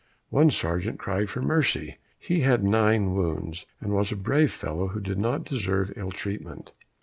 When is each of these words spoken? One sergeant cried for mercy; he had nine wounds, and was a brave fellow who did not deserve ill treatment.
One 0.31 0.49
sergeant 0.49 0.97
cried 0.97 1.29
for 1.29 1.43
mercy; 1.43 1.99
he 2.17 2.39
had 2.39 2.63
nine 2.63 3.13
wounds, 3.13 3.67
and 3.79 3.93
was 3.93 4.11
a 4.11 4.15
brave 4.15 4.51
fellow 4.51 4.87
who 4.87 4.99
did 4.99 5.19
not 5.19 5.45
deserve 5.45 5.93
ill 5.95 6.09
treatment. 6.09 6.73